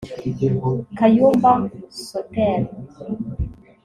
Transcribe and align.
Kayumba 0.97 1.51
Soter 2.05 2.59